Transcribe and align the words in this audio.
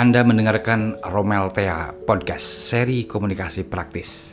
Anda 0.00 0.24
mendengarkan 0.24 0.96
Romel 1.12 1.52
Tea 1.52 1.92
Podcast, 2.08 2.72
seri 2.72 3.04
komunikasi 3.04 3.68
praktis. 3.68 4.32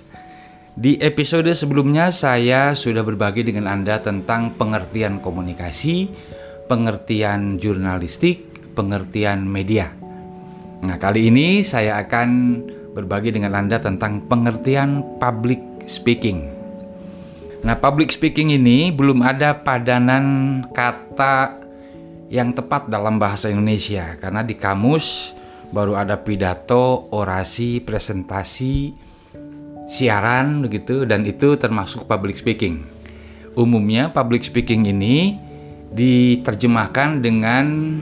Di 0.72 0.96
episode 1.04 1.52
sebelumnya 1.52 2.08
saya 2.16 2.72
sudah 2.72 3.04
berbagi 3.04 3.44
dengan 3.44 3.68
Anda 3.68 4.00
tentang 4.00 4.56
pengertian 4.56 5.20
komunikasi, 5.20 6.08
pengertian 6.72 7.60
jurnalistik, 7.60 8.48
pengertian 8.80 9.44
media. 9.44 9.92
Nah, 10.88 10.96
kali 10.96 11.28
ini 11.28 11.68
saya 11.68 12.00
akan 12.00 12.64
berbagi 12.96 13.36
dengan 13.36 13.60
Anda 13.60 13.84
tentang 13.84 14.24
pengertian 14.24 15.20
public 15.20 15.60
speaking. 15.84 16.48
Nah, 17.68 17.76
public 17.76 18.16
speaking 18.16 18.56
ini 18.56 18.88
belum 18.96 19.20
ada 19.20 19.52
padanan 19.52 20.64
kata 20.72 21.60
yang 22.32 22.56
tepat 22.56 22.88
dalam 22.88 23.20
bahasa 23.20 23.52
Indonesia 23.52 24.16
karena 24.16 24.48
di 24.48 24.56
kamus 24.56 25.36
baru 25.72 26.00
ada 26.00 26.20
pidato, 26.24 27.12
orasi, 27.12 27.84
presentasi, 27.84 28.96
siaran 29.88 30.64
begitu 30.64 31.04
dan 31.04 31.28
itu 31.28 31.56
termasuk 31.60 32.08
public 32.08 32.40
speaking. 32.40 32.84
Umumnya 33.58 34.14
public 34.14 34.46
speaking 34.46 34.86
ini 34.86 35.36
diterjemahkan 35.92 37.24
dengan 37.24 37.98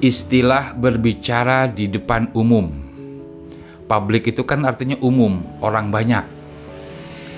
istilah 0.00 0.72
berbicara 0.78 1.68
di 1.68 1.90
depan 1.90 2.32
umum. 2.32 2.70
Public 3.88 4.36
itu 4.36 4.44
kan 4.44 4.64
artinya 4.64 4.96
umum, 5.00 5.44
orang 5.64 5.88
banyak. 5.88 6.24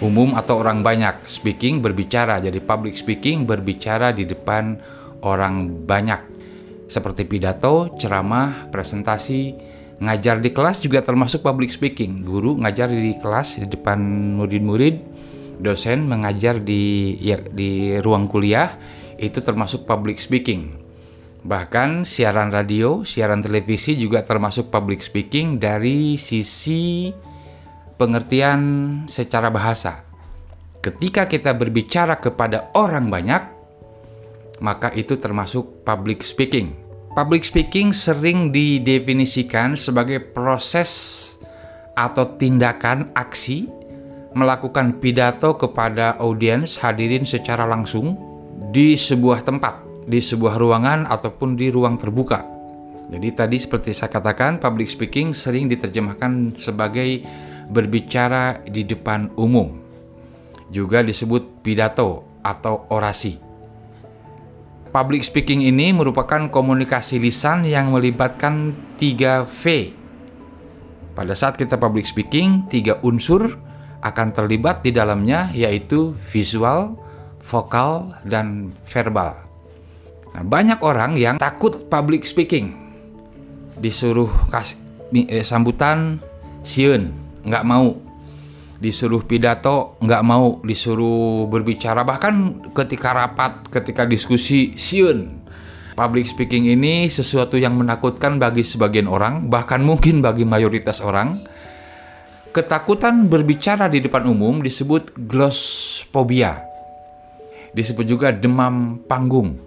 Umum 0.00 0.32
atau 0.32 0.58
orang 0.64 0.80
banyak, 0.80 1.28
speaking 1.28 1.84
berbicara. 1.84 2.40
Jadi 2.40 2.58
public 2.58 2.96
speaking 2.96 3.44
berbicara 3.44 4.16
di 4.16 4.24
depan 4.24 4.80
orang 5.20 5.84
banyak 5.84 6.29
seperti 6.90 7.22
pidato, 7.22 7.94
ceramah, 7.94 8.66
presentasi, 8.74 9.54
ngajar 10.02 10.42
di 10.42 10.50
kelas 10.50 10.82
juga 10.82 11.06
termasuk 11.06 11.46
public 11.46 11.70
speaking. 11.70 12.26
Guru 12.26 12.58
ngajar 12.58 12.90
di 12.90 13.14
kelas 13.22 13.62
di 13.62 13.70
depan 13.70 14.02
murid-murid, 14.34 14.96
dosen 15.62 16.10
mengajar 16.10 16.58
di 16.58 17.14
ya, 17.22 17.38
di 17.38 17.94
ruang 18.02 18.26
kuliah 18.26 18.74
itu 19.22 19.38
termasuk 19.38 19.86
public 19.86 20.18
speaking. 20.18 20.80
Bahkan 21.40 22.04
siaran 22.04 22.52
radio, 22.52 23.06
siaran 23.06 23.40
televisi 23.40 23.96
juga 23.96 24.26
termasuk 24.26 24.68
public 24.68 25.00
speaking 25.00 25.56
dari 25.56 26.18
sisi 26.20 27.08
pengertian 27.96 28.60
secara 29.08 29.48
bahasa. 29.48 30.04
Ketika 30.80 31.28
kita 31.28 31.52
berbicara 31.52 32.16
kepada 32.20 32.72
orang 32.72 33.12
banyak, 33.12 33.42
maka 34.60 34.92
itu 34.96 35.16
termasuk 35.16 35.84
public 35.84 36.24
speaking. 36.24 36.89
Public 37.10 37.42
speaking 37.42 37.90
sering 37.90 38.54
didefinisikan 38.54 39.74
sebagai 39.74 40.22
proses 40.30 41.18
atau 41.98 42.38
tindakan 42.38 43.10
aksi 43.18 43.66
melakukan 44.30 45.02
pidato 45.02 45.58
kepada 45.58 46.14
audiens 46.22 46.78
hadirin 46.78 47.26
secara 47.26 47.66
langsung 47.66 48.14
di 48.70 48.94
sebuah 48.94 49.42
tempat, 49.42 50.06
di 50.06 50.22
sebuah 50.22 50.54
ruangan 50.54 51.10
ataupun 51.10 51.58
di 51.58 51.66
ruang 51.74 51.98
terbuka. 51.98 52.46
Jadi 53.10 53.34
tadi 53.34 53.58
seperti 53.58 53.90
saya 53.90 54.14
katakan, 54.14 54.62
public 54.62 54.86
speaking 54.86 55.34
sering 55.34 55.66
diterjemahkan 55.66 56.62
sebagai 56.62 57.26
berbicara 57.66 58.62
di 58.62 58.86
depan 58.86 59.34
umum. 59.34 59.82
Juga 60.70 61.02
disebut 61.02 61.66
pidato 61.66 62.38
atau 62.46 62.86
orasi. 62.94 63.49
Public 64.90 65.22
speaking 65.22 65.62
ini 65.62 65.94
merupakan 65.94 66.50
komunikasi 66.50 67.22
lisan 67.22 67.62
yang 67.62 67.94
melibatkan 67.94 68.74
3V. 68.98 69.94
Pada 71.14 71.30
saat 71.38 71.54
kita 71.54 71.78
public 71.78 72.10
speaking, 72.10 72.66
tiga 72.66 72.98
unsur 73.06 73.54
akan 74.02 74.34
terlibat 74.34 74.82
di 74.82 74.90
dalamnya 74.90 75.54
yaitu 75.54 76.18
visual, 76.34 76.98
vokal, 77.38 78.18
dan 78.26 78.74
verbal. 78.90 79.38
Nah, 80.34 80.42
banyak 80.42 80.82
orang 80.82 81.14
yang 81.14 81.38
takut 81.38 81.86
public 81.86 82.26
speaking. 82.26 82.74
Disuruh 83.78 84.50
kasih 84.50 84.74
eh, 85.30 85.46
sambutan 85.46 86.18
siun, 86.66 87.14
nggak 87.46 87.62
mau 87.62 87.94
disuruh 88.80 89.20
pidato 89.28 90.00
nggak 90.00 90.22
mau 90.24 90.58
disuruh 90.64 91.44
berbicara. 91.46 92.02
Bahkan 92.02 92.34
ketika 92.72 93.12
rapat 93.12 93.68
ketika 93.68 94.08
diskusi 94.08 94.74
siun. 94.80 95.38
Public 95.90 96.32
speaking 96.32 96.72
ini 96.72 97.12
sesuatu 97.12 97.60
yang 97.60 97.76
menakutkan 97.76 98.40
bagi 98.40 98.64
sebagian 98.64 99.04
orang 99.04 99.52
bahkan 99.52 99.84
mungkin 99.84 100.24
bagi 100.24 100.48
mayoritas 100.48 101.04
orang. 101.04 101.36
Ketakutan 102.50 103.28
berbicara 103.28 103.86
di 103.86 104.00
depan 104.00 104.24
umum 104.26 104.64
disebut 104.64 105.12
glosphobia. 105.28 106.64
Disebut 107.76 108.06
juga 108.08 108.32
demam 108.32 109.04
panggung. 109.06 109.60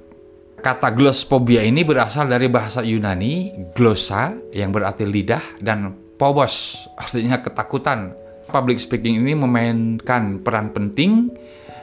Kata 0.59 0.91
glosphobia 0.91 1.61
ini 1.63 1.85
berasal 1.85 2.27
dari 2.27 2.49
bahasa 2.49 2.81
Yunani 2.81 3.53
glossa 3.71 4.33
yang 4.51 4.73
berarti 4.73 5.05
lidah 5.05 5.61
dan 5.61 5.95
phobos 6.17 6.87
artinya 6.95 7.43
ketakutan 7.43 8.15
public 8.53 8.77
speaking 8.77 9.25
ini 9.25 9.33
memainkan 9.33 10.45
peran 10.45 10.69
penting 10.69 11.33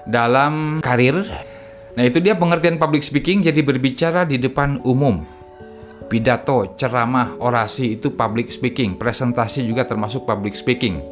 dalam 0.06 0.78
karir. 0.78 1.26
Nah, 1.98 2.04
itu 2.06 2.22
dia 2.22 2.38
pengertian 2.38 2.78
public 2.78 3.03
speaking 3.03 3.42
jadi 3.42 3.58
berbicara 3.66 4.22
di 4.22 4.38
depan 4.38 4.78
umum. 4.86 5.26
Pidato, 6.06 6.75
ceramah, 6.78 7.38
orasi 7.38 7.98
itu 7.98 8.14
public 8.14 8.50
speaking, 8.50 8.98
presentasi 8.98 9.66
juga 9.66 9.86
termasuk 9.86 10.26
public 10.26 10.54
speaking. 10.54 11.03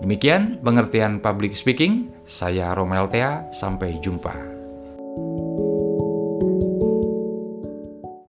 Demikian 0.00 0.60
pengertian 0.60 1.24
public 1.24 1.56
speaking. 1.56 2.12
Saya 2.28 2.76
Romel 2.76 3.08
Tea, 3.08 3.48
sampai 3.52 3.96
jumpa. 4.00 4.55